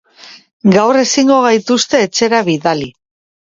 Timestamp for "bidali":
2.49-2.91